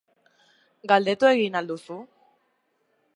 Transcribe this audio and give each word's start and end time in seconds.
Galdu 0.93 1.29
egingo 1.33 1.61
al 1.61 1.69
duzu? 1.73 1.99